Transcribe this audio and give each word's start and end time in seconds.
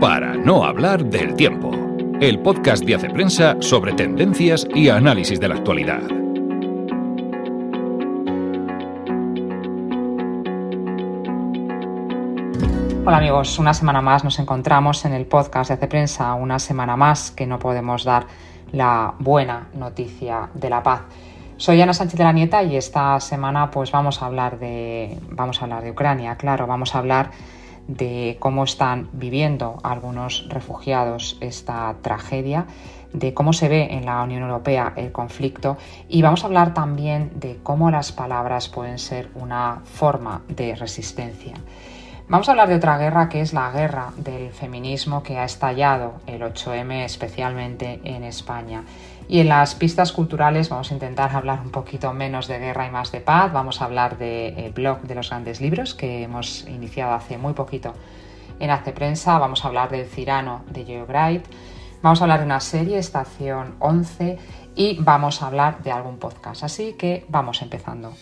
para 0.00 0.34
no 0.34 0.64
hablar 0.64 1.04
del 1.04 1.34
tiempo. 1.34 1.70
El 2.22 2.38
podcast 2.38 2.82
de 2.84 2.94
Hace 2.94 3.10
Prensa 3.10 3.56
sobre 3.60 3.92
tendencias 3.92 4.66
y 4.74 4.88
análisis 4.88 5.38
de 5.38 5.48
la 5.48 5.56
actualidad. 5.56 6.00
Hola 13.04 13.18
amigos, 13.18 13.58
una 13.58 13.74
semana 13.74 14.00
más 14.00 14.24
nos 14.24 14.38
encontramos 14.38 15.04
en 15.04 15.12
el 15.12 15.26
podcast 15.26 15.68
de 15.68 15.74
Hace 15.74 15.86
Prensa, 15.86 16.32
una 16.32 16.58
semana 16.58 16.96
más 16.96 17.30
que 17.30 17.46
no 17.46 17.58
podemos 17.58 18.04
dar 18.04 18.24
la 18.72 19.12
buena 19.18 19.68
noticia 19.74 20.48
de 20.54 20.70
la 20.70 20.82
paz. 20.82 21.02
Soy 21.58 21.78
Ana 21.82 21.92
Sánchez 21.92 22.16
de 22.16 22.24
la 22.24 22.32
Nieta 22.32 22.62
y 22.62 22.76
esta 22.76 23.20
semana 23.20 23.70
pues 23.70 23.92
vamos 23.92 24.22
a 24.22 24.26
hablar 24.26 24.58
de 24.58 25.18
vamos 25.28 25.60
a 25.60 25.64
hablar 25.66 25.82
de 25.82 25.90
Ucrania, 25.90 26.36
claro, 26.36 26.66
vamos 26.66 26.94
a 26.94 27.00
hablar 27.00 27.32
de 27.90 28.36
cómo 28.38 28.64
están 28.64 29.08
viviendo 29.12 29.78
algunos 29.82 30.48
refugiados 30.48 31.36
esta 31.40 31.96
tragedia, 32.02 32.66
de 33.12 33.34
cómo 33.34 33.52
se 33.52 33.68
ve 33.68 33.88
en 33.90 34.06
la 34.06 34.22
Unión 34.22 34.42
Europea 34.42 34.92
el 34.96 35.10
conflicto 35.10 35.76
y 36.08 36.22
vamos 36.22 36.44
a 36.44 36.46
hablar 36.46 36.72
también 36.72 37.32
de 37.34 37.58
cómo 37.62 37.90
las 37.90 38.12
palabras 38.12 38.68
pueden 38.68 38.98
ser 38.98 39.28
una 39.34 39.82
forma 39.84 40.42
de 40.48 40.76
resistencia. 40.76 41.54
Vamos 42.28 42.48
a 42.48 42.52
hablar 42.52 42.68
de 42.68 42.76
otra 42.76 42.96
guerra 42.96 43.28
que 43.28 43.40
es 43.40 43.52
la 43.52 43.72
guerra 43.72 44.12
del 44.16 44.52
feminismo 44.52 45.24
que 45.24 45.38
ha 45.38 45.44
estallado 45.44 46.20
el 46.28 46.42
8M 46.42 47.04
especialmente 47.04 48.00
en 48.04 48.22
España. 48.22 48.84
Y 49.30 49.38
en 49.38 49.48
las 49.48 49.76
pistas 49.76 50.10
culturales 50.10 50.70
vamos 50.70 50.90
a 50.90 50.94
intentar 50.94 51.36
hablar 51.36 51.60
un 51.60 51.70
poquito 51.70 52.12
menos 52.12 52.48
de 52.48 52.58
guerra 52.58 52.88
y 52.88 52.90
más 52.90 53.12
de 53.12 53.20
paz. 53.20 53.52
Vamos 53.52 53.80
a 53.80 53.84
hablar 53.84 54.18
del 54.18 54.72
blog 54.72 55.02
de 55.02 55.14
los 55.14 55.30
grandes 55.30 55.60
libros 55.60 55.94
que 55.94 56.24
hemos 56.24 56.66
iniciado 56.66 57.14
hace 57.14 57.38
muy 57.38 57.52
poquito 57.52 57.94
en 58.58 58.70
Hace 58.70 58.90
Prensa. 58.90 59.38
Vamos 59.38 59.64
a 59.64 59.68
hablar 59.68 59.88
del 59.88 60.04
Cirano 60.08 60.64
de 60.68 60.84
Geogright. 60.84 61.44
Vamos 62.02 62.20
a 62.20 62.24
hablar 62.24 62.40
de 62.40 62.46
una 62.46 62.58
serie, 62.58 62.98
Estación 62.98 63.76
11, 63.78 64.36
y 64.74 64.98
vamos 65.00 65.42
a 65.42 65.46
hablar 65.46 65.80
de 65.84 65.92
algún 65.92 66.18
podcast. 66.18 66.64
Así 66.64 66.94
que 66.94 67.24
vamos 67.28 67.62
empezando. 67.62 68.12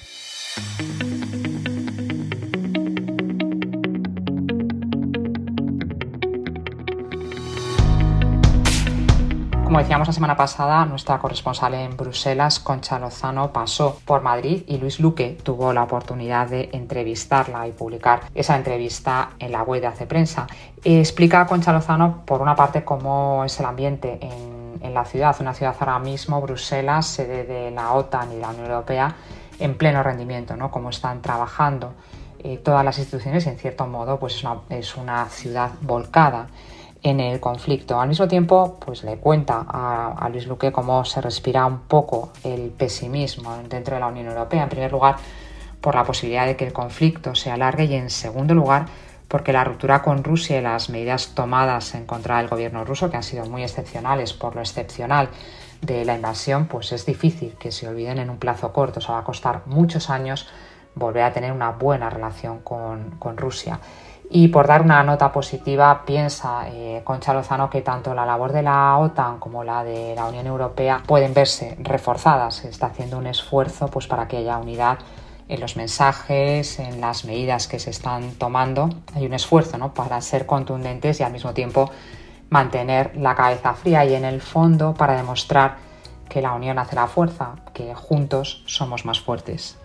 Decíamos 9.78 10.08
la 10.08 10.12
semana 10.12 10.36
pasada, 10.36 10.84
nuestra 10.86 11.20
corresponsal 11.20 11.72
en 11.74 11.96
Bruselas, 11.96 12.58
Concha 12.58 12.98
Lozano, 12.98 13.52
pasó 13.52 14.00
por 14.04 14.22
Madrid 14.22 14.64
y 14.66 14.78
Luis 14.78 14.98
Luque 14.98 15.38
tuvo 15.40 15.72
la 15.72 15.84
oportunidad 15.84 16.48
de 16.48 16.68
entrevistarla 16.72 17.68
y 17.68 17.70
publicar 17.70 18.22
esa 18.34 18.56
entrevista 18.56 19.30
en 19.38 19.52
la 19.52 19.62
web 19.62 19.80
de 19.80 19.86
Hace 19.86 20.06
Prensa. 20.06 20.48
Explica 20.82 21.46
Concha 21.46 21.72
Lozano, 21.72 22.22
por 22.26 22.42
una 22.42 22.56
parte, 22.56 22.84
cómo 22.84 23.44
es 23.44 23.60
el 23.60 23.66
ambiente 23.66 24.18
en, 24.20 24.92
la 24.92 25.04
ciudad, 25.04 25.36
una 25.38 25.54
ciudad 25.54 25.76
ahora 25.78 26.00
mismo, 26.00 26.40
Bruselas, 26.40 27.06
sede 27.06 27.44
de 27.44 27.70
la 27.70 27.92
OTAN 27.92 28.32
y 28.32 28.40
la 28.40 28.48
Unión 28.48 28.66
Europea, 28.66 29.14
en 29.60 29.78
pleno 29.78 30.02
rendimiento, 30.02 30.56
¿no? 30.56 30.72
cómo 30.72 30.90
están 30.90 31.22
trabajando 31.22 31.92
eh, 32.40 32.58
todas 32.58 32.84
las 32.84 32.98
instituciones 32.98 33.46
y 33.46 33.50
en 33.50 33.58
cierto 33.58 33.86
modo 33.86 34.18
pues 34.18 34.44
es 34.70 34.96
una 34.96 35.26
ciudad 35.26 35.70
volcada 35.82 36.48
en 37.02 37.20
el 37.20 37.40
conflicto. 37.40 38.00
Al 38.00 38.08
mismo 38.08 38.28
tiempo, 38.28 38.78
pues 38.84 39.04
le 39.04 39.18
cuenta 39.18 39.64
a, 39.68 40.28
Luis 40.30 40.46
Luque 40.46 40.72
cómo 40.72 41.04
se 41.04 41.20
respira 41.20 41.64
un 41.66 41.80
poco 41.80 42.32
el 42.44 42.70
pesimismo 42.70 43.56
dentro 43.68 43.94
de 43.94 44.00
la 44.00 44.08
Unión 44.08 44.26
Europea. 44.26 44.64
En 44.64 44.68
primer 44.68 44.92
lugar, 44.92 45.16
por 45.80 45.94
la 45.94 46.04
posibilidad 46.04 46.46
de 46.46 46.56
que 46.56 46.66
el 46.66 46.72
conflicto 46.72 47.34
se 47.34 47.50
alargue 47.50 47.84
y 47.84 47.94
en 47.94 48.10
segundo 48.10 48.54
lugar, 48.54 48.86
porque 49.28 49.52
la 49.52 49.62
ruptura 49.62 50.02
con 50.02 50.24
Rusia 50.24 50.58
y 50.58 50.62
las 50.62 50.88
medidas 50.88 51.34
tomadas 51.34 51.94
en 51.94 52.06
contra 52.06 52.38
del 52.38 52.48
gobierno 52.48 52.84
ruso, 52.84 53.10
que 53.10 53.16
han 53.16 53.22
sido 53.22 53.44
muy 53.46 53.62
excepcionales 53.62 54.32
por 54.32 54.54
lo 54.54 54.60
excepcional 54.60 55.28
de 55.82 56.04
la 56.04 56.16
invasión, 56.16 56.66
pues 56.66 56.92
es 56.92 57.06
difícil 57.06 57.54
que 57.58 57.70
se 57.70 57.86
olviden 57.86 58.18
en 58.18 58.30
un 58.30 58.38
plazo 58.38 58.72
corto. 58.72 58.98
O 58.98 59.02
sea, 59.02 59.14
va 59.14 59.20
a 59.20 59.24
costar 59.24 59.62
muchos 59.66 60.10
años 60.10 60.48
volver 60.94 61.22
a 61.22 61.32
tener 61.32 61.52
una 61.52 61.70
buena 61.70 62.10
relación 62.10 62.60
con, 62.60 63.12
con 63.18 63.36
Rusia. 63.36 63.78
Y 64.30 64.48
por 64.48 64.66
dar 64.66 64.82
una 64.82 65.02
nota 65.02 65.32
positiva, 65.32 66.02
piensa 66.04 66.68
eh, 66.68 67.00
Concha 67.02 67.32
Lozano 67.32 67.70
que 67.70 67.80
tanto 67.80 68.14
la 68.14 68.26
labor 68.26 68.52
de 68.52 68.62
la 68.62 68.98
OTAN 68.98 69.38
como 69.38 69.64
la 69.64 69.82
de 69.82 70.14
la 70.14 70.26
Unión 70.26 70.46
Europea 70.46 71.02
pueden 71.06 71.32
verse 71.32 71.76
reforzadas. 71.80 72.56
Se 72.56 72.68
está 72.68 72.86
haciendo 72.86 73.16
un 73.16 73.26
esfuerzo 73.26 73.88
pues, 73.88 74.06
para 74.06 74.28
que 74.28 74.36
haya 74.36 74.58
unidad 74.58 74.98
en 75.48 75.60
los 75.60 75.76
mensajes, 75.76 76.78
en 76.78 77.00
las 77.00 77.24
medidas 77.24 77.68
que 77.68 77.78
se 77.78 77.88
están 77.88 78.32
tomando. 78.32 78.90
Hay 79.14 79.24
un 79.24 79.32
esfuerzo 79.32 79.78
¿no? 79.78 79.94
para 79.94 80.20
ser 80.20 80.44
contundentes 80.44 81.20
y 81.20 81.22
al 81.22 81.32
mismo 81.32 81.54
tiempo 81.54 81.90
mantener 82.50 83.16
la 83.16 83.34
cabeza 83.34 83.72
fría 83.72 84.04
y 84.04 84.14
en 84.14 84.26
el 84.26 84.42
fondo 84.42 84.92
para 84.92 85.16
demostrar 85.16 85.76
que 86.28 86.42
la 86.42 86.52
unión 86.52 86.78
hace 86.78 86.96
la 86.96 87.06
fuerza, 87.06 87.54
que 87.72 87.94
juntos 87.94 88.62
somos 88.66 89.06
más 89.06 89.20
fuertes. 89.20 89.78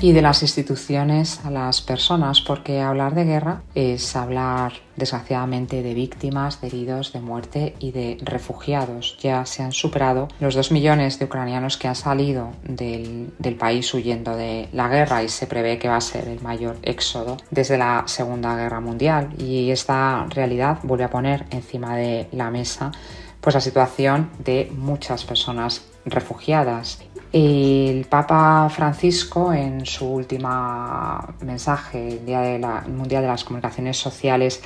Y 0.00 0.12
de 0.12 0.22
las 0.22 0.42
instituciones 0.42 1.44
a 1.44 1.50
las 1.50 1.82
personas, 1.82 2.40
porque 2.40 2.80
hablar 2.80 3.14
de 3.14 3.24
guerra 3.24 3.62
es 3.74 4.14
hablar 4.14 4.74
desgraciadamente 4.96 5.82
de 5.82 5.94
víctimas, 5.94 6.60
de 6.60 6.68
heridos, 6.68 7.12
de 7.12 7.20
muerte 7.20 7.74
y 7.80 7.90
de 7.90 8.18
refugiados. 8.22 9.16
Ya 9.20 9.44
se 9.44 9.62
han 9.62 9.72
superado 9.72 10.28
los 10.38 10.54
dos 10.54 10.70
millones 10.70 11.18
de 11.18 11.24
ucranianos 11.24 11.76
que 11.76 11.88
han 11.88 11.96
salido 11.96 12.52
del, 12.62 13.32
país 13.58 13.92
huyendo 13.92 14.36
de 14.36 14.68
la 14.72 14.88
guerra 14.88 15.24
y 15.24 15.28
se 15.28 15.48
prevé 15.48 15.78
que 15.78 15.88
va 15.88 15.96
a 15.96 16.00
ser 16.00 16.28
el 16.28 16.40
mayor 16.42 16.76
éxodo 16.82 17.36
desde 17.50 17.76
la 17.76 18.04
Segunda 18.06 18.54
Guerra 18.54 18.80
Mundial. 18.80 19.30
Y 19.38 19.70
esta 19.70 20.26
realidad 20.28 20.78
vuelve 20.84 21.04
a 21.04 21.10
poner 21.10 21.46
encima 21.50 21.96
de 21.96 22.28
la 22.30 22.50
mesa 22.50 22.92
pues 23.40 23.54
la 23.54 23.60
situación 23.60 24.30
de 24.44 24.70
muchas 24.76 25.24
personas 25.24 25.82
refugiadas 26.04 27.00
el 27.32 28.06
Papa 28.06 28.68
Francisco, 28.70 29.52
en 29.52 29.84
su 29.84 30.06
último 30.06 31.18
mensaje, 31.40 32.08
el 32.08 32.26
Día 32.26 32.40
de 32.40 32.58
la, 32.58 32.84
Mundial 32.88 33.22
de 33.22 33.28
las 33.28 33.44
Comunicaciones 33.44 33.96
Sociales, 33.96 34.62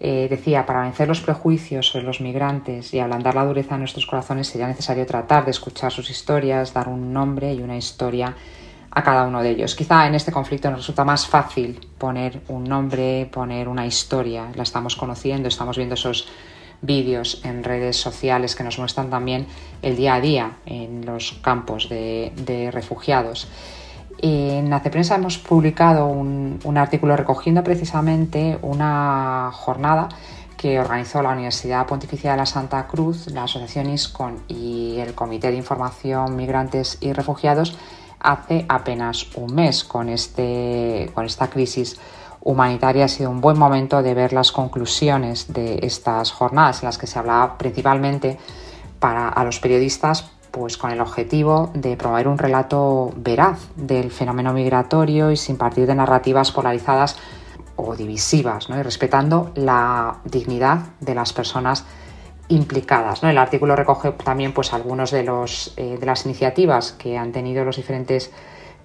eh, 0.00 0.26
decía, 0.28 0.66
para 0.66 0.82
vencer 0.82 1.08
los 1.08 1.20
prejuicios 1.20 1.88
sobre 1.88 2.04
los 2.04 2.20
migrantes 2.20 2.92
y 2.92 2.98
ablandar 2.98 3.34
la 3.34 3.44
dureza 3.44 3.74
de 3.74 3.80
nuestros 3.80 4.06
corazones 4.06 4.48
sería 4.48 4.66
necesario 4.66 5.06
tratar 5.06 5.44
de 5.44 5.50
escuchar 5.50 5.92
sus 5.92 6.10
historias, 6.10 6.72
dar 6.74 6.88
un 6.88 7.12
nombre 7.12 7.54
y 7.54 7.62
una 7.62 7.76
historia 7.76 8.34
a 8.90 9.02
cada 9.02 9.24
uno 9.24 9.42
de 9.42 9.50
ellos. 9.50 9.74
Quizá 9.74 10.06
en 10.06 10.14
este 10.14 10.30
conflicto 10.30 10.70
nos 10.70 10.80
resulta 10.80 11.04
más 11.04 11.26
fácil 11.26 11.80
poner 11.98 12.42
un 12.48 12.64
nombre, 12.64 13.28
poner 13.32 13.68
una 13.68 13.86
historia. 13.86 14.50
La 14.54 14.62
estamos 14.62 14.94
conociendo, 14.94 15.48
estamos 15.48 15.76
viendo 15.76 15.94
esos 15.94 16.28
vídeos 16.82 17.40
en 17.44 17.64
redes 17.64 17.96
sociales 17.96 18.54
que 18.54 18.64
nos 18.64 18.78
muestran 18.78 19.10
también 19.10 19.46
el 19.82 19.96
día 19.96 20.14
a 20.14 20.20
día 20.20 20.52
en 20.66 21.04
los 21.06 21.32
campos 21.42 21.88
de, 21.88 22.70
refugiados. 22.72 23.48
En 24.18 24.70
Prensa 24.90 25.16
hemos 25.16 25.38
publicado 25.38 26.06
un, 26.06 26.78
artículo 26.78 27.16
recogiendo 27.16 27.62
precisamente 27.62 28.58
una 28.62 29.50
jornada 29.52 30.08
que 30.56 30.80
organizó 30.80 31.20
la 31.20 31.30
Universidad 31.30 31.86
Pontificia 31.86 32.30
de 32.30 32.38
la 32.38 32.46
Santa 32.46 32.86
Cruz, 32.86 33.26
la 33.26 33.42
Asociación 33.44 33.90
ISCON 33.90 34.44
y 34.48 34.96
el 34.98 35.14
Comité 35.14 35.50
de 35.50 35.58
Información 35.58 36.36
Migrantes 36.36 36.96
y 37.00 37.12
Refugiados 37.12 37.76
hace 38.24 38.64
apenas 38.68 39.28
un 39.36 39.54
mes 39.54 39.84
con, 39.84 40.08
este, 40.08 41.10
con 41.14 41.26
esta 41.26 41.48
crisis 41.50 42.00
humanitaria 42.44 43.06
ha 43.06 43.08
sido 43.08 43.30
un 43.30 43.40
buen 43.40 43.58
momento 43.58 44.02
de 44.02 44.14
ver 44.14 44.32
las 44.32 44.52
conclusiones 44.52 45.52
de 45.52 45.80
estas 45.82 46.30
jornadas 46.30 46.82
en 46.82 46.86
las 46.86 46.98
que 46.98 47.06
se 47.06 47.18
hablaba 47.18 47.58
principalmente 47.58 48.38
para 49.00 49.28
a 49.28 49.44
los 49.44 49.58
periodistas 49.58 50.30
pues 50.50 50.76
con 50.76 50.92
el 50.92 51.00
objetivo 51.00 51.72
de 51.74 51.96
promover 51.96 52.28
un 52.28 52.38
relato 52.38 53.12
veraz 53.16 53.58
del 53.74 54.12
fenómeno 54.12 54.52
migratorio 54.52 55.32
y 55.32 55.36
sin 55.36 55.56
partir 55.56 55.86
de 55.86 55.96
narrativas 55.96 56.52
polarizadas 56.52 57.16
o 57.74 57.96
divisivas, 57.96 58.68
¿no? 58.68 58.78
y 58.78 58.82
respetando 58.82 59.50
la 59.56 60.18
dignidad 60.24 60.78
de 61.00 61.16
las 61.16 61.32
personas 61.32 61.84
implicadas. 62.46 63.24
¿no? 63.24 63.30
El 63.30 63.38
artículo 63.38 63.74
recoge 63.74 64.12
también 64.12 64.52
pues, 64.52 64.72
algunos 64.72 65.10
de, 65.10 65.28
eh, 65.76 65.96
de 65.98 66.06
las 66.06 66.24
iniciativas 66.24 66.92
que 66.92 67.18
han 67.18 67.32
tenido 67.32 67.64
los 67.64 67.76
diferentes 67.76 68.30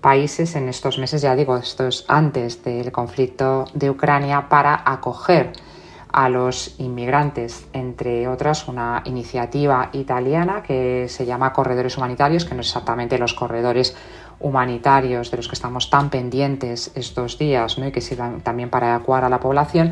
países 0.02 0.56
en 0.56 0.70
estos 0.70 0.98
meses, 0.98 1.22
ya 1.22 1.36
digo, 1.36 1.58
esto 1.58 1.88
es 1.88 2.06
antes 2.08 2.64
del 2.64 2.92
conflicto 2.92 3.66
de 3.74 3.90
Ucrania, 3.90 4.48
para 4.50 4.82
acoger 4.86 5.54
a 6.12 6.28
los 6.30 6.80
inmigrantes, 6.80 7.68
entre 7.72 8.28
otras 8.28 8.68
una 8.68 9.04
iniciativa 9.06 9.90
italiana 9.94 10.64
que 10.64 11.08
se 11.08 11.26
llama 11.26 11.54
Corredores 11.54 11.98
Humanitarios, 11.98 12.46
que 12.46 12.56
no 12.56 12.62
es 12.62 12.68
exactamente 12.68 13.20
los 13.20 13.34
corredores 13.34 13.96
humanitarios 14.40 15.30
de 15.30 15.38
los 15.38 15.48
que 15.48 15.56
estamos 15.56 15.90
tan 15.90 16.10
pendientes 16.10 16.92
estos 16.96 17.38
días 17.38 17.78
y 17.78 17.92
que 17.92 18.02
sirvan 18.02 18.42
también 18.42 18.70
para 18.70 18.90
evacuar 18.90 19.24
a 19.24 19.30
la 19.30 19.40
población, 19.40 19.92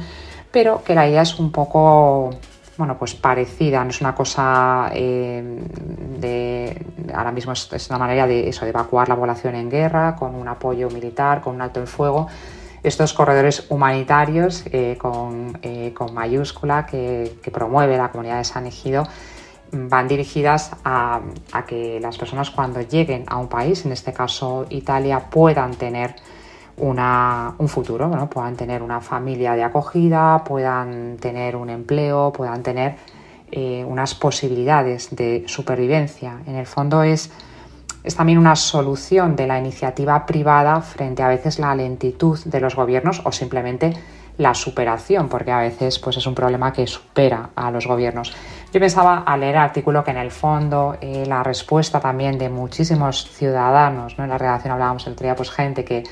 pero 0.52 0.84
que 0.84 0.96
la 0.96 1.08
idea 1.08 1.22
es 1.22 1.38
un 1.38 1.52
poco 1.52 2.32
bueno, 2.78 2.98
pues 2.98 3.16
parecida, 3.16 3.84
no 3.84 3.90
es 3.90 4.02
una 4.02 4.14
cosa 4.14 4.92
eh, 4.94 5.60
ahora 7.14 7.32
mismo 7.32 7.54
es, 7.54 7.90
una 7.90 8.00
manera 8.00 8.28
de 8.28 8.50
eso, 8.50 8.66
de 8.66 8.70
evacuar 8.70 9.10
la 9.10 9.16
población 9.16 9.56
en 9.56 9.70
guerra, 9.70 10.16
con 10.16 10.36
un 10.36 10.48
apoyo 10.48 10.90
militar, 10.90 11.42
con 11.42 11.56
un 11.56 11.62
alto 11.62 11.80
el 11.80 11.88
fuego. 11.88 12.28
Estos 12.84 13.14
corredores 13.14 13.66
humanitarios 13.70 14.64
eh, 14.72 14.98
con, 15.00 15.58
eh, 15.62 15.94
con, 15.94 16.14
mayúscula 16.14 16.86
que, 16.86 17.40
promueve 17.52 17.98
la 17.98 18.10
comunidad 18.10 18.38
de 18.38 18.44
San 18.44 18.66
Egido 18.66 19.04
van 19.72 20.08
dirigidas 20.08 20.72
a, 20.84 21.22
que 21.68 22.00
las 22.00 22.18
personas 22.18 22.50
cuando 22.50 22.82
lleguen 22.82 23.26
a 23.28 23.38
un 23.38 23.48
país, 23.48 23.86
en 23.86 23.92
este 23.92 24.14
caso 24.14 24.66
Italia, 24.70 25.30
puedan 25.30 25.76
tener 25.76 26.16
un 26.78 27.68
futuro, 27.68 28.08
¿no? 28.08 28.30
puedan 28.30 28.56
tener 28.56 28.84
una 28.84 29.02
familia 29.02 29.54
de 29.54 29.64
acogida, 29.64 30.44
puedan 30.44 31.18
tener 31.18 31.56
un 31.56 31.72
empleo, 31.72 32.32
puedan 32.32 32.62
tener 32.62 32.96
eh, 33.52 33.84
unas 33.86 34.16
posibilidades 34.16 35.16
de 35.16 35.44
supervivencia. 35.48 36.42
En 36.46 36.56
el 36.56 36.66
fondo 36.66 37.04
es, 37.04 37.32
es 38.04 38.16
también 38.16 38.38
una 38.38 38.56
solución 38.56 39.36
de 39.36 39.48
la 39.48 39.60
iniciativa 39.60 40.26
privada 40.26 40.82
frente 40.82 41.24
a 41.24 41.28
veces 41.28 41.60
la 41.60 41.76
lentitud 41.76 42.40
de 42.46 42.60
los 42.60 42.76
gobiernos 42.76 43.22
o 43.24 43.32
simplemente 43.32 43.94
la 44.38 44.54
superación, 44.54 45.30
porque 45.30 45.52
a 45.52 45.60
veces 45.60 45.98
pues, 45.98 46.18
es 46.18 46.28
un 46.28 46.36
problema 46.36 46.72
que 46.72 46.86
supera 46.86 47.50
a 47.56 47.72
los 47.72 47.88
gobiernos. 47.88 48.36
Yo 48.72 48.80
pensaba 48.80 49.24
al 49.26 49.40
leer 49.40 49.56
el 49.56 49.62
artículo 49.62 50.04
que 50.04 50.12
en 50.12 50.18
el 50.18 50.30
fondo 50.30 50.96
eh, 51.02 51.24
la 51.26 51.42
respuesta 51.42 52.00
también 52.00 52.38
de 52.38 52.50
muchísimos 52.50 53.30
ciudadanos, 53.32 54.18
¿no? 54.18 54.26
en 54.26 54.30
la 54.30 54.38
redacción 54.38 54.74
hablábamos 54.74 55.08
el 55.08 55.14
otro 55.14 55.24
día, 55.24 55.36
pues 55.36 55.50
gente 55.50 55.84
que 55.84 56.04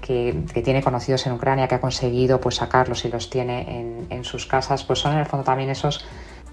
que, 0.00 0.62
tiene 0.64 0.82
conocidos 0.82 1.26
en 1.26 1.32
Ucrania, 1.32 1.68
que 1.68 1.76
ha 1.76 1.80
conseguido 1.80 2.40
pues, 2.40 2.56
sacarlos 2.56 3.04
y 3.04 3.08
los 3.08 3.30
tiene 3.30 4.06
en, 4.10 4.24
sus 4.24 4.46
casas, 4.46 4.84
pues 4.84 4.98
son 4.98 5.12
en 5.12 5.18
el 5.18 5.26
fondo 5.26 5.44
también 5.44 5.70
esos 5.70 6.04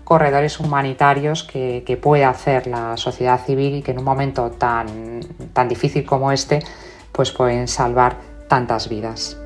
corredores 0.07 0.61
humanitarios 0.61 1.43
que, 1.43 1.83
que, 1.85 1.97
puede 1.97 2.23
hacer 2.23 2.65
la 2.65 2.95
sociedad 2.95 3.45
civil 3.45 3.75
y 3.75 3.81
que 3.81 3.91
en 3.91 3.99
un 3.99 4.05
momento 4.05 4.51
tan, 4.51 5.19
tan 5.51 5.67
difícil 5.67 6.05
como 6.05 6.31
este, 6.31 6.59
pues 7.11 7.31
pueden 7.31 7.67
salvar 7.67 8.15
tantas 8.47 8.87
vidas. 8.87 9.37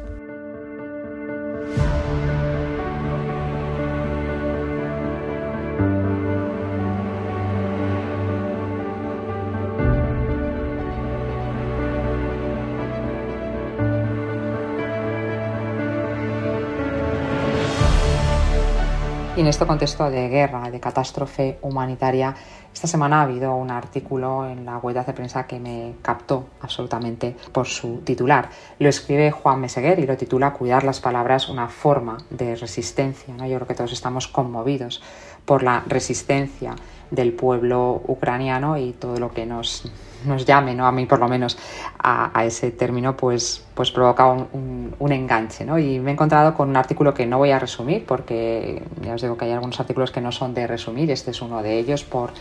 Este 19.51 19.65
contexto 19.65 20.09
de 20.09 20.29
guerra, 20.29 20.71
de 20.71 20.79
catástrofe 20.79 21.59
humanitaria, 21.61 22.33
esta 22.73 22.87
semana 22.87 23.19
ha 23.19 23.23
habido 23.23 23.53
un 23.53 23.69
artículo 23.69 24.47
en 24.47 24.65
la 24.65 24.77
web 24.77 25.05
de 25.05 25.13
prensa 25.13 25.45
que 25.45 25.59
me 25.59 25.95
captó 26.01 26.47
absolutamente 26.61 27.35
por 27.51 27.67
su 27.67 27.97
titular. 27.97 28.49
Lo 28.79 28.87
escribe 28.87 29.29
Juan 29.29 29.59
Meseguer 29.59 29.99
y 29.99 30.07
lo 30.07 30.15
titula 30.15 30.53
Cuidar 30.53 30.85
las 30.85 31.01
palabras, 31.01 31.49
una 31.49 31.67
forma 31.67 32.17
de 32.29 32.55
resistencia. 32.55 33.33
¿no? 33.35 33.45
Yo 33.45 33.57
creo 33.57 33.67
que 33.67 33.75
todos 33.75 33.91
estamos 33.91 34.29
conmovidos 34.29 35.01
por 35.45 35.63
la 35.63 35.83
resistencia 35.87 36.75
del 37.11 37.33
pueblo 37.33 38.01
ucraniano 38.07 38.77
y 38.77 38.93
todo 38.93 39.17
lo 39.17 39.31
que 39.33 39.45
nos, 39.45 39.91
nos 40.25 40.45
llame, 40.45 40.73
¿no? 40.73 40.87
a 40.87 40.91
mí 40.91 41.05
por 41.05 41.19
lo 41.19 41.27
menos, 41.27 41.57
a, 41.99 42.31
ese 42.45 42.71
término, 42.71 43.15
pues, 43.15 43.63
pues 43.73 43.91
provoca 43.91 44.27
un, 44.27 45.11
enganche. 45.11 45.65
¿no? 45.65 45.77
Y 45.77 45.99
me 45.99 46.11
he 46.11 46.13
encontrado 46.13 46.53
con 46.53 46.69
un 46.69 46.77
artículo 46.77 47.13
que 47.13 47.25
no 47.25 47.37
voy 47.37 47.51
a 47.51 47.59
resumir, 47.59 48.05
porque 48.05 48.81
ya 49.01 49.13
os 49.13 49.21
digo 49.21 49.37
que 49.37 49.45
hay 49.45 49.51
algunos 49.51 49.79
artículos 49.79 50.11
que 50.11 50.21
no 50.21 50.31
son 50.31 50.53
de 50.53 50.65
resumir, 50.67 51.11
este 51.11 51.31
es 51.31 51.41
uno 51.41 51.61
de 51.61 51.77
ellos, 51.77 52.03
por, 52.03 52.31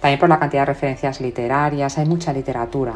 también 0.00 0.18
por 0.18 0.28
la 0.28 0.38
cantidad 0.38 0.62
de 0.62 0.66
referencias 0.66 1.20
literarias, 1.20 1.98
hay 1.98 2.06
mucha 2.06 2.32
literatura 2.32 2.94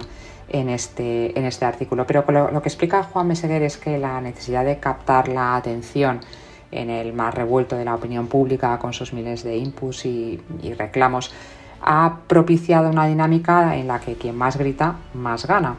en 0.48 0.70
este, 0.70 1.38
en 1.38 1.44
este 1.44 1.66
artículo, 1.66 2.06
pero 2.06 2.24
lo, 2.28 2.50
lo 2.50 2.62
que 2.62 2.70
explica 2.70 3.02
Juan 3.02 3.28
Meseguer 3.28 3.62
es 3.62 3.76
que 3.76 3.98
la 3.98 4.18
necesidad 4.22 4.64
de 4.64 4.78
captar 4.78 5.28
la 5.28 5.56
atención 5.56 6.20
en 6.70 6.90
el 6.90 7.12
más 7.12 7.34
revuelto 7.34 7.76
de 7.76 7.84
la 7.84 7.94
opinión 7.94 8.26
pública 8.26 8.78
con 8.78 8.92
sus 8.92 9.12
miles 9.12 9.42
de 9.42 9.56
inputs 9.56 10.04
y, 10.06 10.40
reclamos, 10.76 11.32
ha 11.80 12.18
propiciado 12.26 12.90
una 12.90 13.06
dinámica 13.06 13.76
en 13.76 13.88
la 13.88 14.00
que 14.00 14.14
quien 14.14 14.36
más 14.36 14.56
grita, 14.56 14.96
más 15.14 15.46
gana. 15.46 15.76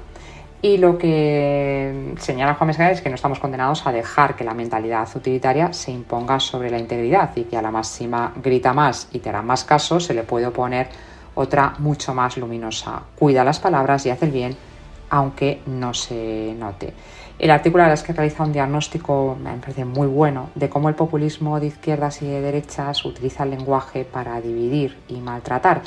Y 0.62 0.77
lo 0.77 0.97
que 0.97 2.15
señala 2.19 2.56
Juan 2.56 2.68
Mescal 2.68 2.91
es 2.91 3.01
que 3.01 3.09
no 3.09 3.15
estamos 3.15 3.39
condenados 3.39 3.88
a 3.88 3.94
dejar 3.94 4.36
que 4.36 4.44
la 4.44 4.53
mentalidad 4.53 5.07
utilitaria 5.15 5.71
se 5.71 5.91
imponga 5.91 6.39
sobre 6.39 6.69
la 6.69 6.77
integridad 6.77 7.31
y 7.36 7.44
que 7.44 7.56
a 7.56 7.62
la 7.62 7.71
máxima 7.71 8.33
grita 8.44 8.74
más 8.74 9.07
y 9.13 9.19
te 9.19 9.30
hará 9.30 9.41
más 9.41 9.63
caso 9.63 10.01
se 10.01 10.13
le 10.13 10.24
puede 10.24 10.47
oponer 10.47 10.89
otra 11.36 11.75
mucho 11.80 12.13
más 12.13 12.36
luminosa. 12.36 13.03
Cuida 13.18 13.45
las 13.45 13.59
palabras 13.59 14.06
y 14.06 14.09
hace 14.09 14.25
el 14.25 14.31
bien 14.31 14.57
aunque 15.09 15.62
no 15.65 15.94
se 15.94 16.53
note. 16.57 16.94
El 17.39 17.51
artículo 17.51 17.86
es 17.86 18.03
que 18.03 18.12
realiza 18.12 18.44
un 18.44 18.51
diagnóstico, 18.51 19.38
me 19.41 19.53
parece 19.53 19.86
muy 19.86 20.07
bueno, 20.07 20.50
de 20.56 20.68
cómo 20.68 20.89
el 20.89 20.95
populismo 20.95 21.57
de 21.62 21.68
izquierdas 21.68 22.21
y 22.21 22.27
de 22.27 22.41
derechas 22.41 23.06
utiliza 23.06 23.44
el 23.44 23.51
lenguaje 23.51 24.03
para 24.03 24.41
dividir 24.41 24.97
y 25.07 25.21
maltratar. 25.21 25.81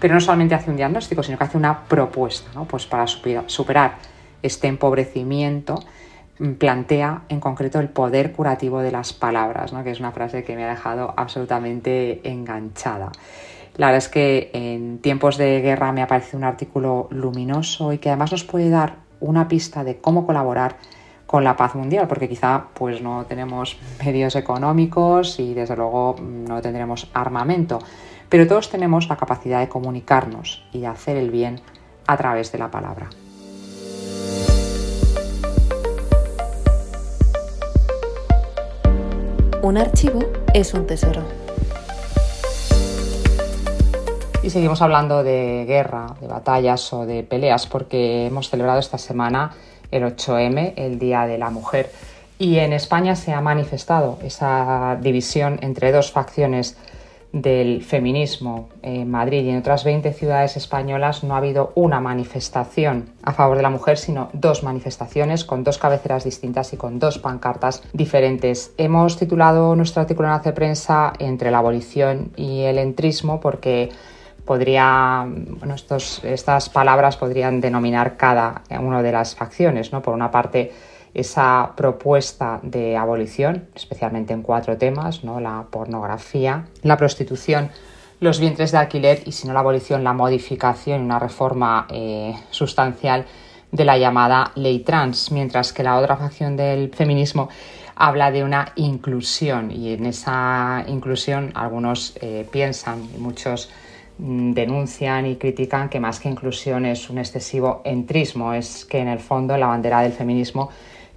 Pero 0.00 0.14
no 0.14 0.20
solamente 0.20 0.56
hace 0.56 0.68
un 0.68 0.76
diagnóstico, 0.76 1.22
sino 1.22 1.38
que 1.38 1.44
hace 1.44 1.56
una 1.56 1.84
propuesta 1.84 2.50
pues 2.64 2.86
para 2.86 3.06
superar 3.06 3.98
este 4.42 4.66
empobrecimiento 4.66 5.76
mm, 6.40 6.54
plantea 6.54 7.22
en 7.28 7.38
concreto 7.38 7.78
el 7.78 7.88
poder 7.88 8.32
curativo 8.32 8.80
de 8.80 8.90
las 8.90 9.12
palabras, 9.12 9.72
que 9.84 9.90
es 9.92 10.00
una 10.00 10.10
frase 10.10 10.42
que 10.42 10.56
me 10.56 10.64
ha 10.64 10.70
dejado 10.70 11.14
absolutamente 11.16 12.20
enganchada. 12.28 13.12
La 13.76 13.86
verdad 13.86 13.98
es 13.98 14.08
que 14.08 14.50
en 14.54 14.98
tiempos 14.98 15.36
de 15.36 15.60
guerra 15.60 15.92
me 15.92 16.02
ha 16.02 16.08
parecido 16.08 16.38
un 16.38 16.44
artículo 16.44 17.06
luminoso 17.10 17.92
y 17.92 17.98
que 17.98 18.08
además 18.08 18.32
nos 18.32 18.42
puede 18.42 18.70
dar 18.70 19.05
una 19.20 19.48
pista 19.48 19.84
de 19.84 19.98
cómo 19.98 20.26
colaborar 20.26 20.76
con 21.26 21.42
la 21.42 21.56
paz 21.56 21.74
mundial, 21.74 22.06
porque 22.06 22.28
quizá 22.28 22.66
pues 22.74 23.02
no 23.02 23.26
tenemos 23.26 23.78
medios 24.04 24.36
económicos 24.36 25.40
y 25.40 25.54
desde 25.54 25.76
luego 25.76 26.16
no 26.20 26.60
tendremos 26.62 27.10
armamento, 27.14 27.80
pero 28.28 28.46
todos 28.46 28.70
tenemos 28.70 29.08
la 29.08 29.16
capacidad 29.16 29.60
de 29.60 29.68
comunicarnos 29.68 30.64
y 30.72 30.80
de 30.80 30.86
hacer 30.86 31.16
el 31.16 31.30
bien 31.30 31.60
a 32.06 32.16
través 32.16 32.52
de 32.52 32.58
la 32.58 32.70
palabra. 32.70 33.10
Un 39.62 39.78
archivo 39.78 40.20
es 40.54 40.74
un 40.74 40.86
tesoro. 40.86 41.24
Y 44.46 44.50
seguimos 44.50 44.80
hablando 44.80 45.24
de 45.24 45.64
guerra, 45.66 46.14
de 46.20 46.28
batallas 46.28 46.92
o 46.92 47.04
de 47.04 47.24
peleas, 47.24 47.66
porque 47.66 48.26
hemos 48.26 48.48
celebrado 48.48 48.78
esta 48.78 48.96
semana 48.96 49.50
el 49.90 50.04
8M, 50.04 50.74
el 50.76 51.00
Día 51.00 51.26
de 51.26 51.36
la 51.36 51.50
Mujer. 51.50 51.90
Y 52.38 52.58
en 52.58 52.72
España 52.72 53.16
se 53.16 53.32
ha 53.32 53.40
manifestado 53.40 54.20
esa 54.22 54.98
división 55.02 55.58
entre 55.62 55.90
dos 55.90 56.12
facciones 56.12 56.78
del 57.32 57.82
feminismo. 57.82 58.68
En 58.82 59.10
Madrid 59.10 59.42
y 59.42 59.50
en 59.50 59.58
otras 59.58 59.82
20 59.82 60.12
ciudades 60.12 60.56
españolas 60.56 61.24
no 61.24 61.34
ha 61.34 61.38
habido 61.38 61.72
una 61.74 61.98
manifestación 61.98 63.10
a 63.24 63.32
favor 63.32 63.56
de 63.56 63.64
la 63.64 63.70
mujer, 63.70 63.98
sino 63.98 64.28
dos 64.32 64.62
manifestaciones 64.62 65.44
con 65.44 65.64
dos 65.64 65.78
cabeceras 65.78 66.22
distintas 66.22 66.72
y 66.72 66.76
con 66.76 67.00
dos 67.00 67.18
pancartas 67.18 67.82
diferentes. 67.92 68.70
Hemos 68.78 69.16
titulado 69.16 69.74
nuestro 69.74 70.02
artículo 70.02 70.28
en 70.28 70.34
Hace 70.34 70.52
Prensa 70.52 71.14
entre 71.18 71.50
la 71.50 71.58
abolición 71.58 72.30
y 72.36 72.60
el 72.60 72.78
entrismo 72.78 73.40
porque 73.40 73.90
podría, 74.46 75.26
bueno, 75.26 75.74
estos, 75.74 76.24
estas 76.24 76.70
palabras 76.70 77.16
podrían 77.16 77.60
denominar 77.60 78.16
cada 78.16 78.62
una 78.80 79.02
de 79.02 79.12
las 79.12 79.34
facciones, 79.34 79.92
¿no? 79.92 80.00
Por 80.00 80.14
una 80.14 80.30
parte, 80.30 80.72
esa 81.12 81.72
propuesta 81.76 82.60
de 82.62 82.96
abolición, 82.96 83.68
especialmente 83.74 84.32
en 84.32 84.42
cuatro 84.42 84.78
temas, 84.78 85.24
¿no? 85.24 85.40
La 85.40 85.66
pornografía, 85.70 86.66
la 86.82 86.96
prostitución, 86.96 87.70
los 88.20 88.38
vientres 88.38 88.72
de 88.72 88.78
alquiler 88.78 89.22
y, 89.26 89.32
si 89.32 89.46
no 89.46 89.52
la 89.52 89.60
abolición, 89.60 90.04
la 90.04 90.12
modificación, 90.12 91.02
una 91.02 91.18
reforma 91.18 91.86
eh, 91.90 92.34
sustancial 92.50 93.26
de 93.72 93.84
la 93.84 93.98
llamada 93.98 94.52
ley 94.54 94.80
trans, 94.80 95.32
mientras 95.32 95.72
que 95.72 95.82
la 95.82 95.98
otra 95.98 96.16
facción 96.16 96.56
del 96.56 96.94
feminismo 96.94 97.48
habla 97.96 98.30
de 98.30 98.44
una 98.44 98.72
inclusión 98.76 99.70
y 99.70 99.94
en 99.94 100.06
esa 100.06 100.84
inclusión 100.86 101.50
algunos 101.54 102.16
eh, 102.20 102.46
piensan 102.50 103.08
y 103.14 103.18
muchos 103.18 103.70
denuncian 104.18 105.26
y 105.26 105.36
critican 105.36 105.88
que 105.88 106.00
más 106.00 106.20
que 106.20 106.28
inclusión 106.28 106.86
es 106.86 107.10
un 107.10 107.18
excesivo 107.18 107.82
entrismo, 107.84 108.54
es 108.54 108.84
que 108.84 108.98
en 108.98 109.08
el 109.08 109.18
fondo 109.18 109.56
la 109.56 109.66
bandera 109.66 110.00
del 110.00 110.12
feminismo 110.12 110.70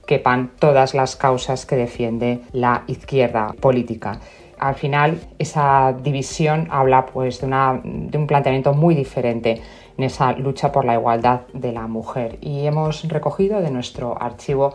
quepan 0.05 0.51
todas 0.59 0.93
las 0.93 1.15
causas 1.15 1.65
que 1.65 1.75
defiende 1.75 2.41
la 2.51 2.83
izquierda 2.87 3.53
política. 3.59 4.19
Al 4.57 4.75
final, 4.75 5.19
esa 5.37 5.93
división 5.93 6.67
habla 6.69 7.05
pues, 7.05 7.39
de, 7.39 7.47
un 7.47 8.27
planteamiento 8.27 8.73
muy 8.73 8.95
diferente 8.95 9.61
en 9.97 10.03
esa 10.03 10.33
lucha 10.33 10.71
por 10.71 10.83
la 10.83 10.95
igualdad 10.95 11.41
de 11.53 11.71
la 11.71 11.87
mujer. 11.87 12.37
Y 12.41 12.65
hemos 12.65 13.07
recogido 13.07 13.61
de 13.61 13.71
nuestro 13.71 14.21
archivo 14.21 14.73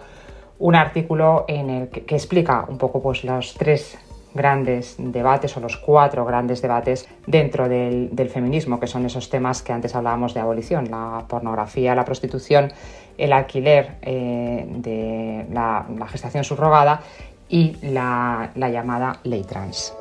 un 0.59 0.75
artículo 0.75 1.45
en 1.49 1.69
el 1.69 1.88
que, 1.88 2.14
explica 2.14 2.64
un 2.69 2.78
poco 2.78 3.02
pues, 3.02 3.25
los 3.25 3.54
tres 3.54 3.99
grandes 4.35 4.97
debates 4.99 5.57
o 5.57 5.61
los 5.61 5.76
cuatro 5.76 6.25
grandes 6.25 6.61
debates 6.61 7.09
dentro 7.26 7.69
del, 7.69 8.31
feminismo, 8.33 8.81
que 8.81 8.87
son 8.87 9.07
esos 9.07 9.31
temas 9.31 9.62
que 9.62 9.73
antes 9.73 9.95
hablábamos 9.95 10.35
de 10.35 10.41
abolición, 10.41 10.91
la 10.91 11.25
pornografía, 11.29 11.95
la 11.95 12.05
prostitución, 12.05 12.73
el 13.17 13.33
alquiler 13.33 13.97
eh, 14.03 14.67
de 14.69 15.47
la, 15.53 15.87
gestación 16.09 16.45
subrogada 16.45 17.00
y 17.49 17.76
la, 17.83 18.50
la 18.55 18.69
llamada 18.69 19.21
ley 19.23 19.45
trans. 19.45 19.95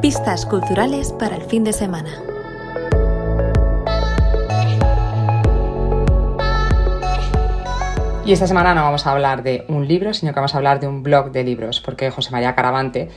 Pistas 0.00 0.46
culturales 0.46 1.12
para 1.12 1.36
el 1.36 1.42
fin 1.42 1.62
de 1.62 1.74
semana. 1.74 2.29
Y 8.30 8.32
esta 8.32 8.46
semana 8.46 8.74
no 8.74 8.84
vamos 8.84 9.08
a 9.08 9.10
hablar 9.10 9.42
de 9.42 9.64
un 9.66 9.88
libro, 9.88 10.14
sino 10.14 10.32
que 10.32 10.36
vamos 10.36 10.54
a 10.54 10.58
hablar 10.58 10.78
de 10.78 10.86
un 10.86 11.02
blog 11.02 11.32
de 11.32 11.42
libros, 11.42 11.80
porque 11.80 12.12
José 12.12 12.30
María 12.30 12.54
Caravante, 12.54 13.08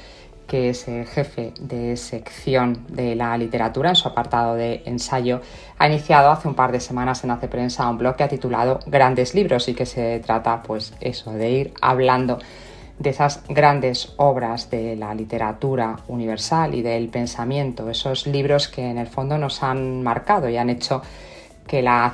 que 0.48 0.70
es 0.70 0.88
el 0.88 1.06
jefe 1.06 1.54
de 1.60 1.96
sección 1.98 2.88
de 2.90 3.14
la 3.14 3.38
literatura 3.38 3.90
en 3.90 3.96
su 3.96 4.08
apartado 4.08 4.56
de 4.56 4.82
ensayo, 4.88 5.42
ha 5.78 5.88
iniciado 5.88 6.32
hace 6.32 6.48
un 6.48 6.56
par 6.56 6.72
de 6.72 6.80
semanas 6.80 7.24
en 7.24 7.30
Hace 7.30 7.48
Prensa 7.48 7.88
un 7.88 8.00
blog 8.00 8.16
que 8.16 8.24
ha 8.24 8.28
titulado 8.28 8.80
Grandes 8.88 9.36
Libros 9.36 9.70
y 9.70 9.76
que 9.76 9.86
se 9.86 10.20
trata, 10.20 10.64
pues, 10.64 10.96
eso, 11.00 11.32
de 11.32 11.52
ir 11.52 11.74
hablando 11.80 12.40
de 12.98 13.12
esas 13.12 13.44
grandes 13.48 14.16
obras 14.18 14.72
de 14.72 14.96
la 14.96 15.14
literatura 15.14 15.98
universal 16.08 16.74
y 16.74 16.82
del 16.82 17.10
pensamiento, 17.10 17.88
esos 17.88 18.26
libros 18.26 18.68
que 18.68 18.90
en 18.90 18.98
el 18.98 19.06
fondo 19.06 19.38
nos 19.38 19.62
han 19.62 20.02
marcado 20.02 20.50
y 20.50 20.58
han 20.58 20.72
hecho 20.72 21.04
que 21.68 21.84
la 21.84 22.12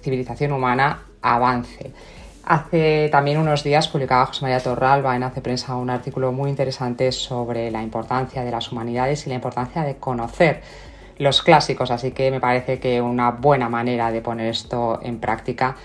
civilización 0.00 0.52
humana 0.52 1.02
avance. 1.20 1.92
Hace 2.48 3.10
también 3.10 3.36
unos 3.36 3.62
días 3.62 3.88
publicaba 3.88 4.24
José 4.24 4.40
María 4.40 4.60
Torralba 4.60 5.14
en 5.14 5.22
Hace 5.22 5.42
Prensa 5.42 5.76
un 5.76 5.90
artículo 5.90 6.32
muy 6.32 6.48
interesante 6.48 7.12
sobre 7.12 7.70
la 7.70 7.82
importancia 7.82 8.42
de 8.42 8.50
las 8.50 8.72
humanidades 8.72 9.26
y 9.26 9.28
la 9.28 9.34
importancia 9.34 9.82
de 9.82 9.96
conocer 9.96 10.62
los 11.18 11.42
clásicos, 11.42 11.90
así 11.90 12.12
que 12.12 12.30
me 12.30 12.40
parece 12.40 12.80
que 12.80 13.02
una 13.02 13.32
buena 13.32 13.68
manera 13.68 14.10
de 14.10 14.22
poner 14.22 14.46
esto 14.46 14.98
en 15.02 15.18
práctica 15.18 15.76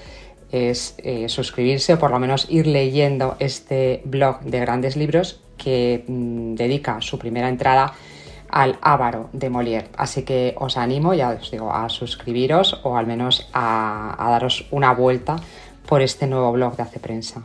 es 0.54 0.96
eh, 1.00 1.28
suscribirse 1.28 1.96
o 1.96 2.00
por 2.00 2.12
lo 2.12 2.20
menos 2.20 2.48
ir 2.50 2.66
leyendo 2.66 3.36
este 3.40 4.02
blog 4.06 4.40
de 4.40 4.62
grandes 4.62 4.96
libros 4.96 5.42
que 5.58 6.06
mm, 6.08 6.56
dedica 6.56 7.02
su 7.02 7.20
primera 7.20 7.50
entrada 7.50 7.94
al 8.48 8.78
Ávaro 8.82 9.30
de 9.34 9.50
Molière. 9.50 9.90
Así 9.98 10.24
que 10.24 10.56
os 10.58 10.78
animo, 10.78 11.14
ya 11.14 11.32
os 11.32 11.52
digo, 11.52 11.74
a 11.74 11.90
suscribiros 11.90 12.80
o 12.84 12.96
al 12.96 13.06
menos 13.06 13.50
a, 13.52 14.16
a 14.18 14.30
daros 14.30 14.68
una 14.72 14.94
vuelta 14.94 15.36
por 15.94 16.02
este 16.02 16.26
nuevo 16.26 16.52
blog 16.52 16.76
de 16.76 16.82
Hace 16.82 17.00
Prensa. 17.00 17.44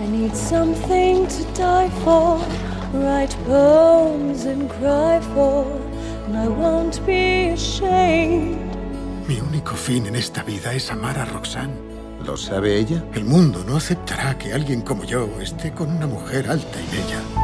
I 0.00 0.06
need 0.08 0.32
something 0.32 1.26
to 1.26 1.60
die 1.60 1.90
for, 2.04 2.38
write 2.94 3.34
poems 3.48 4.46
and 4.46 4.70
cry 4.70 5.20
for, 5.34 5.66
and 6.28 6.36
I 6.36 6.46
won't 6.46 7.04
be 7.04 7.50
ashamed. 7.52 8.60
Mi 9.26 9.40
único 9.40 9.74
fin 9.74 10.06
en 10.06 10.14
esta 10.14 10.44
vida 10.44 10.72
es 10.72 10.92
amar 10.92 11.18
a 11.18 11.24
Roxanne. 11.24 11.74
¿Lo 12.24 12.36
sabe 12.36 12.78
ella? 12.78 13.02
El 13.12 13.24
mundo 13.24 13.64
no 13.66 13.76
aceptará 13.76 14.38
que 14.38 14.52
alguien 14.52 14.82
como 14.82 15.02
yo 15.02 15.28
esté 15.40 15.72
con 15.72 15.90
una 15.90 16.06
mujer 16.06 16.48
alta 16.48 16.78
y 16.80 16.96
bella. 16.96 17.41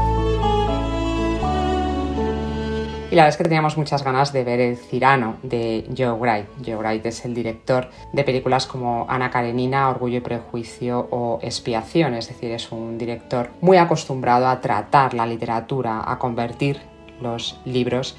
La 3.19 3.25
verdad 3.25 3.35
es 3.35 3.39
que 3.39 3.49
teníamos 3.49 3.77
muchas 3.77 4.05
ganas 4.05 4.33
de 4.33 4.45
ver 4.45 4.61
el 4.61 4.77
Cirano 4.77 5.39
de 5.43 5.85
Joe 5.97 6.13
Wright. 6.13 6.47
Joe 6.65 6.77
Wright 6.77 7.05
es 7.05 7.25
el 7.25 7.35
director 7.35 7.91
de 8.13 8.23
películas 8.23 8.69
como 8.69 9.07
Ana 9.09 9.29
Karenina, 9.29 9.89
Orgullo 9.89 10.19
y 10.19 10.21
Prejuicio 10.21 11.09
o 11.11 11.41
Expiación, 11.43 12.15
es 12.15 12.29
decir, 12.29 12.53
es 12.53 12.71
un 12.71 12.97
director 12.97 13.51
muy 13.61 13.77
acostumbrado 13.77 14.47
a 14.47 14.61
tratar 14.61 15.15
la 15.15 15.27
literatura, 15.27 16.05
a 16.07 16.17
convertir 16.17 16.81
los 17.21 17.59
libros 17.65 18.17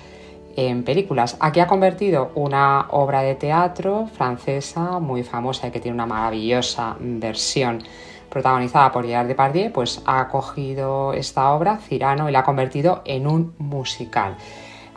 en 0.58 0.84
películas. 0.84 1.38
Aquí 1.40 1.62
ha 1.62 1.68
convertido 1.68 2.34
una 2.36 2.88
obra 2.90 3.22
de 3.22 3.36
teatro 3.36 4.10
francesa 4.18 5.00
muy 5.00 5.24
famosa 5.24 5.70
y 5.70 5.72
que 5.72 5.80
tiene 5.80 5.96
una 5.96 6.08
maravillosa 6.08 6.98
versión 7.00 7.84
protagonizada 8.30 8.92
por 8.92 9.06
Gerard 9.06 9.28
Depardieu, 9.28 9.72
pues 9.72 10.02
ha 10.06 10.28
cogido 10.28 11.14
esta 11.14 11.52
obra, 11.54 11.78
Cirano, 11.78 12.28
y 12.28 12.34
la 12.34 12.40
ha 12.40 12.44
convertido 12.44 13.02
en 13.06 13.28
un 13.28 13.56
musical. 13.60 14.36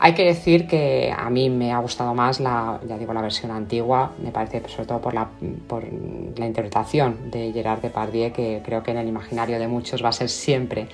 Hay 0.04 0.14
que 0.14 0.24
decir 0.24 0.66
que 0.66 1.14
a 1.16 1.30
mí 1.30 1.48
me 1.48 1.70
ha 1.70 1.78
gustado 1.78 2.12
más 2.12 2.40
la, 2.40 2.80
ya 2.88 2.98
digo, 2.98 3.14
la 3.14 3.22
versión 3.22 3.52
antigua, 3.52 4.10
me 4.20 4.32
parece 4.32 4.60
sobre 4.68 4.84
todo 4.84 5.00
por 5.00 5.14
la, 5.14 5.28
por 5.68 5.84
la 5.84 6.44
interpretación 6.44 7.30
de 7.30 7.52
Gerard 7.52 7.80
Depardieu, 7.82 8.32
que 8.32 8.62
creo 8.64 8.82
que 8.82 8.90
en 8.90 8.96
el 8.96 9.06
imaginario 9.06 9.60
de 9.60 9.68
muchos 9.68 10.02
va 10.04 10.08
a 10.08 10.12
ser 10.12 10.28
siempre 10.28 10.88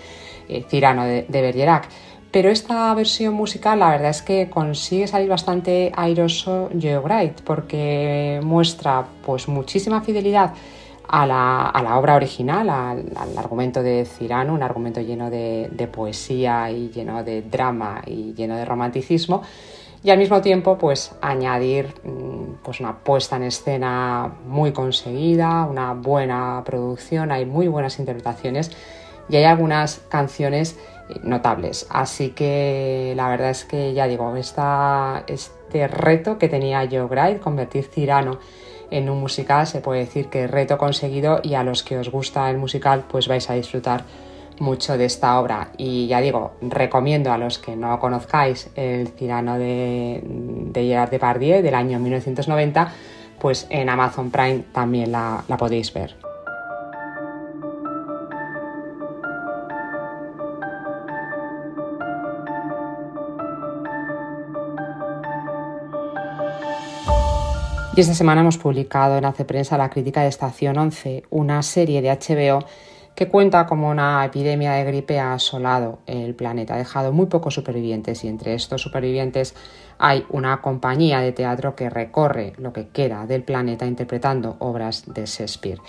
eh, 0.46 0.62
Cirano 0.68 1.04
de, 1.04 1.24
de 1.26 1.40
Bergerac. 1.40 1.88
Pero 2.30 2.50
esta 2.50 2.92
versión 2.92 3.32
musical 3.32 3.78
la 3.78 3.88
verdad 3.88 4.10
es 4.10 4.20
que 4.20 4.50
consigue 4.50 5.06
salir 5.06 5.30
bastante 5.30 5.90
airoso 5.96 6.68
Joe 6.78 6.98
Wright 6.98 7.40
porque 7.40 8.42
muestra 8.44 9.06
pues 9.24 9.48
muchísima 9.48 10.02
fidelidad 10.02 10.52
a 11.08 11.26
la, 11.26 11.98
obra 11.98 12.16
original, 12.16 12.68
al, 12.68 13.38
argumento 13.38 13.82
de 13.82 14.04
Cirano, 14.04 14.52
un 14.52 14.62
argumento 14.62 15.00
lleno 15.00 15.30
de, 15.30 15.88
poesía 15.92 16.70
y 16.70 16.90
lleno 16.90 17.24
de 17.24 17.42
drama 17.42 18.02
y 18.06 18.34
lleno 18.34 18.56
de 18.56 18.64
romanticismo, 18.64 19.42
y 20.04 20.10
al 20.10 20.18
mismo 20.18 20.40
tiempo 20.40 20.78
pues 20.78 21.12
añadir 21.20 21.92
mm, 22.04 22.62
pues 22.62 22.80
una 22.80 22.98
puesta 22.98 23.36
en 23.36 23.44
escena 23.44 24.32
muy 24.46 24.72
conseguida, 24.72 25.64
una 25.64 25.94
buena 25.94 26.62
producción, 26.64 27.32
hay 27.32 27.46
muy 27.46 27.66
buenas 27.66 27.98
interpretaciones 27.98 28.70
y 29.28 29.36
hay 29.36 29.44
algunas 29.44 30.00
canciones 30.08 30.78
eh, 31.08 31.14
notables. 31.24 31.86
Así 31.90 32.30
que 32.30 33.14
la 33.16 33.28
verdad 33.28 33.50
es 33.50 33.64
que 33.64 33.92
ya 33.92 34.06
digo, 34.06 34.36
esta, 34.36 35.24
este 35.26 35.88
reto 35.88 36.38
que 36.38 36.48
tenía 36.48 36.86
Joe 36.88 37.04
Wright, 37.04 37.40
convertir 37.40 37.84
Cirano 37.84 38.38
en 38.90 39.10
un 39.10 39.20
musical 39.20 39.66
se 39.66 39.80
puede 39.80 40.00
decir 40.00 40.28
que 40.28 40.46
reto 40.46 40.78
conseguido 40.78 41.40
y 41.42 41.54
a 41.54 41.64
los 41.64 41.82
que 41.82 41.98
os 41.98 42.10
gusta 42.10 42.50
el 42.50 42.58
musical 42.58 43.04
pues 43.08 43.28
vais 43.28 43.48
a 43.50 43.54
disfrutar 43.54 44.04
mucho 44.58 44.98
de 44.98 45.04
esta 45.04 45.38
obra 45.38 45.70
y 45.76 46.08
ya 46.08 46.20
digo, 46.20 46.52
recomiendo 46.60 47.32
a 47.32 47.38
los 47.38 47.58
que 47.58 47.76
no 47.76 47.98
conozcáis 48.00 48.70
el 48.74 49.12
tirano 49.12 49.58
de, 49.58 50.20
de 50.22 50.84
Gerard 50.84 51.10
Depardieu 51.10 51.62
del 51.62 51.74
año 51.74 51.98
1990 51.98 52.92
pues 53.38 53.66
en 53.70 53.88
Amazon 53.88 54.30
Prime 54.30 54.64
también 54.72 55.12
la 55.12 55.44
podéis 55.58 55.92
ver. 55.92 56.27
Y 67.98 68.00
esta 68.00 68.14
semana 68.14 68.42
hemos 68.42 68.58
publicado 68.58 69.18
en 69.18 69.24
Hace 69.24 69.44
Prensa 69.44 69.76
la 69.76 69.90
crítica 69.90 70.22
de 70.22 70.28
Estación 70.28 70.78
11, 70.78 71.24
una 71.30 71.64
serie 71.64 72.00
de 72.00 72.10
HBO 72.10 72.64
que 73.16 73.26
cuenta 73.26 73.66
como 73.66 73.90
una 73.90 74.24
epidemia 74.24 74.70
de 74.74 74.84
gripe 74.84 75.18
ha 75.18 75.32
asolado 75.32 75.98
el 76.06 76.36
planeta, 76.36 76.74
ha 76.74 76.78
dejado 76.78 77.10
muy 77.10 77.26
pocos 77.26 77.54
supervivientes 77.54 78.22
y 78.22 78.28
entre 78.28 78.54
estos 78.54 78.82
supervivientes 78.82 79.56
hay 79.98 80.24
una 80.30 80.62
compañía 80.62 81.18
de 81.18 81.32
teatro 81.32 81.74
que 81.74 81.90
recorre 81.90 82.52
lo 82.58 82.72
que 82.72 82.86
queda 82.86 83.26
del 83.26 83.42
planeta 83.42 83.84
interpretando 83.84 84.54
obras 84.60 85.02
de 85.12 85.26
Shakespeare. 85.26 85.80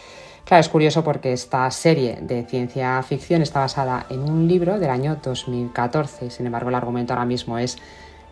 Claro, 0.45 0.61
es 0.61 0.69
curioso 0.69 1.03
porque 1.03 1.31
esta 1.31 1.69
serie 1.69 2.17
de 2.23 2.43
ciencia 2.43 3.03
ficción 3.03 3.43
está 3.43 3.59
basada 3.59 4.07
en 4.09 4.21
un 4.21 4.47
libro 4.47 4.79
del 4.79 4.89
año 4.89 5.19
2014 5.21 6.25
y 6.25 6.29
sin 6.31 6.47
embargo 6.47 6.69
el 6.69 6.75
argumento 6.75 7.13
ahora 7.13 7.25
mismo 7.25 7.59
es 7.59 7.77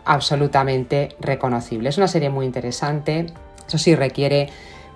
absolutamente 0.04 1.10
reconocible. 1.20 1.90
Es 1.90 1.98
una 1.98 2.08
serie 2.08 2.28
muy 2.28 2.44
interesante, 2.44 3.26
eso 3.68 3.78
sí 3.78 3.94
requiere 3.94 4.48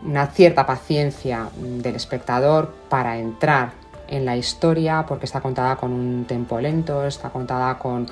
una 0.04 0.26
cierta 0.26 0.66
paciencia 0.66 1.48
del 1.56 1.94
espectador 1.94 2.74
para 2.88 3.18
entrar 3.18 3.72
en 4.08 4.24
la 4.24 4.36
historia 4.36 5.04
porque 5.06 5.26
está 5.26 5.40
contada 5.40 5.76
con 5.76 5.92
un 5.92 6.24
tempo 6.24 6.58
lento, 6.60 7.06
está 7.06 7.30
contada 7.30 7.78
con, 7.78 8.06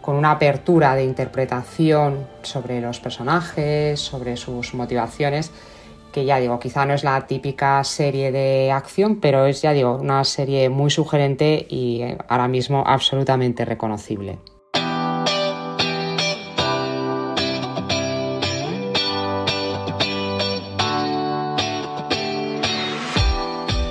con 0.00 0.16
una 0.16 0.32
apertura 0.32 0.94
de 0.94 1.04
interpretación 1.04 2.26
sobre 2.42 2.80
los 2.80 2.98
personajes, 2.98 4.00
sobre 4.00 4.36
sus 4.36 4.74
motivaciones, 4.74 5.52
que 6.12 6.24
ya 6.24 6.40
digo, 6.40 6.58
quizá 6.58 6.84
no 6.84 6.94
es 6.94 7.04
la 7.04 7.26
típica 7.26 7.84
serie 7.84 8.32
de 8.32 8.72
acción, 8.72 9.20
pero 9.20 9.46
es, 9.46 9.62
ya 9.62 9.72
digo, 9.72 9.94
una 9.94 10.24
serie 10.24 10.68
muy 10.68 10.90
sugerente 10.90 11.66
y 11.68 12.02
ahora 12.28 12.48
mismo 12.48 12.82
absolutamente 12.86 13.64
reconocible. 13.64 14.38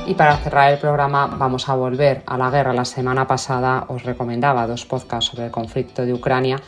Y 0.09 0.15
para 0.15 0.37
cerrar 0.37 0.73
el 0.73 0.79
programa 0.79 1.27
vamos 1.27 1.69
a 1.69 1.75
volver 1.75 2.23
a 2.25 2.35
la 2.35 2.49
guerra. 2.49 2.73
La 2.73 2.83
semana 2.83 3.27
pasada 3.27 3.85
os 3.89 4.01
recomendaba 4.01 4.65
dos 4.65 4.83
podcasts 4.83 5.29
sobre 5.29 5.45
el 5.45 5.51
conflicto 5.51 6.03
de 6.03 6.15
Ucrania 6.15 6.59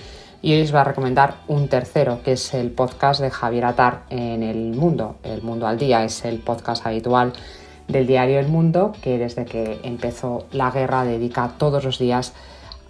y 0.44 0.54
hoy 0.54 0.62
os 0.62 0.72
voy 0.72 0.82
a 0.82 0.84
recomendar 0.84 1.38
un 1.48 1.68
tercero, 1.68 2.22
que 2.24 2.34
es 2.34 2.54
el 2.54 2.70
podcast 2.70 3.20
de 3.20 3.32
Javier 3.32 3.66
Atar 3.66 4.04
en 4.12 4.44
El 4.44 4.76
Mundo. 4.76 5.16
El 5.24 5.42
Mundo 5.42 5.66
al 5.66 5.80
Día 5.80 6.04
es 6.04 6.24
el 6.24 6.38
podcast 6.38 6.86
habitual 6.86 7.34
del 7.88 8.06
diario 8.06 8.40
El 8.40 8.48
Mundo, 8.48 8.94
que 9.02 9.18
desde 9.18 9.46
que 9.46 9.80
empezó 9.82 10.46
la 10.52 10.70
guerra 10.70 11.04
dedica 11.04 11.54
todos 11.58 11.84
los 11.84 11.98
días 11.98 12.34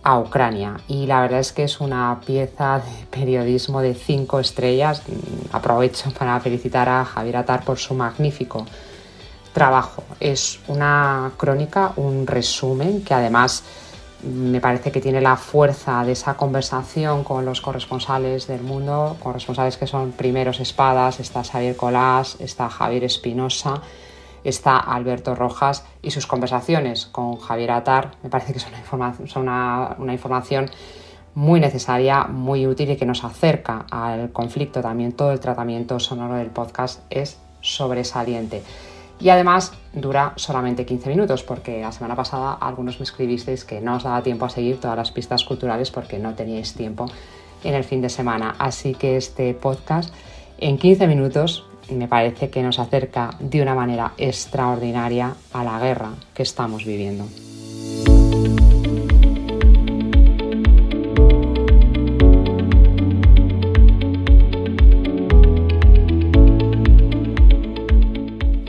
a 0.03 0.19
Ucrania. 0.19 0.81
Y 0.89 1.05
la 1.05 1.21
verdad 1.21 1.39
es 1.39 1.53
que 1.53 1.63
es 1.63 1.79
una 1.79 2.19
pieza 2.25 2.79
de 2.79 3.05
periodismo 3.09 3.79
de 3.79 3.93
cinco 3.93 4.41
estrellas. 4.41 5.01
Aprovecho 5.53 6.11
para 6.11 6.37
felicitar 6.41 6.89
a 6.89 7.05
Javier 7.05 7.37
Atar 7.37 7.63
por 7.63 7.77
su 7.77 7.93
magnífico 7.93 8.65
trabajo. 9.53 10.03
Es 10.19 10.59
una 10.67 11.31
crónica, 11.37 11.93
un 11.95 12.27
resumen 12.27 13.03
que 13.03 13.13
además 13.13 13.63
me 14.23 14.61
parece 14.61 14.91
que 14.91 15.01
tiene 15.01 15.19
la 15.19 15.35
fuerza 15.35 16.03
de 16.05 16.11
esa 16.11 16.35
conversación 16.35 17.23
con 17.23 17.43
los 17.43 17.59
corresponsales 17.61 18.47
del 18.47 18.61
mundo, 18.61 19.17
corresponsales 19.21 19.77
que 19.77 19.87
son 19.87 20.11
primeros 20.11 20.59
espadas, 20.59 21.19
está 21.19 21.43
Xavier 21.43 21.75
Colás, 21.75 22.37
está 22.39 22.69
Javier 22.69 23.03
Espinosa, 23.03 23.81
está 24.43 24.77
Alberto 24.77 25.35
Rojas 25.35 25.85
y 26.01 26.11
sus 26.11 26.27
conversaciones 26.27 27.07
con 27.07 27.37
Javier 27.37 27.71
Atar 27.71 28.11
me 28.23 28.29
parece 28.29 28.53
que 28.53 28.59
son 28.59 28.71
una, 29.35 29.95
una 29.97 30.13
información 30.13 30.69
muy 31.33 31.59
necesaria, 31.59 32.25
muy 32.25 32.67
útil 32.67 32.91
y 32.91 32.97
que 32.97 33.05
nos 33.05 33.23
acerca 33.23 33.85
al 33.89 34.31
conflicto. 34.31 34.81
También 34.81 35.13
todo 35.13 35.31
el 35.31 35.39
tratamiento 35.39 35.99
sonoro 35.99 36.35
del 36.35 36.49
podcast 36.49 37.01
es 37.09 37.39
sobresaliente. 37.61 38.63
Y 39.21 39.29
además 39.29 39.73
dura 39.93 40.33
solamente 40.35 40.85
15 40.85 41.09
minutos 41.09 41.43
porque 41.43 41.81
la 41.81 41.91
semana 41.91 42.15
pasada 42.15 42.53
algunos 42.53 42.99
me 42.99 43.03
escribisteis 43.03 43.63
que 43.63 43.79
no 43.79 43.95
os 43.95 44.03
daba 44.03 44.23
tiempo 44.23 44.45
a 44.45 44.49
seguir 44.49 44.79
todas 44.79 44.97
las 44.97 45.11
pistas 45.11 45.43
culturales 45.43 45.91
porque 45.91 46.17
no 46.17 46.33
teníais 46.33 46.73
tiempo 46.73 47.05
en 47.63 47.75
el 47.75 47.83
fin 47.83 48.01
de 48.01 48.09
semana. 48.09 48.55
Así 48.57 48.95
que 48.95 49.17
este 49.17 49.53
podcast 49.53 50.13
en 50.57 50.77
15 50.77 51.07
minutos 51.07 51.65
me 51.91 52.07
parece 52.07 52.49
que 52.49 52.63
nos 52.63 52.79
acerca 52.79 53.31
de 53.39 53.61
una 53.61 53.75
manera 53.75 54.13
extraordinaria 54.17 55.35
a 55.53 55.63
la 55.63 55.79
guerra 55.79 56.11
que 56.33 56.43
estamos 56.43 56.85
viviendo. 56.85 57.25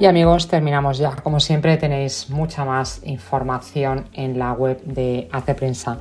Y 0.02 0.06
amigos, 0.06 0.48
terminamos 0.48 0.98
ya. 0.98 1.14
Como 1.14 1.38
siempre 1.38 1.76
tenéis 1.76 2.28
mucha 2.28 2.64
más 2.64 3.02
información 3.04 4.08
en 4.14 4.36
la 4.36 4.52
web 4.52 4.82
de 4.82 5.28
Hace 5.30 5.54
Prensa. 5.54 5.96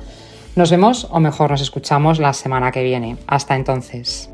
Nos 0.56 0.72
vemos 0.72 1.06
o 1.08 1.20
mejor 1.20 1.52
nos 1.52 1.60
escuchamos 1.60 2.18
la 2.18 2.32
semana 2.32 2.72
que 2.72 2.82
viene. 2.82 3.16
Hasta 3.28 3.54
entonces. 3.54 4.28